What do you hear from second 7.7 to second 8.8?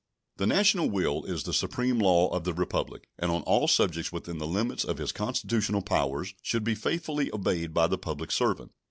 by the public servant.